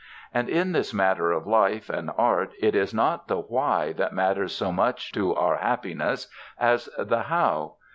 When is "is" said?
2.75-2.91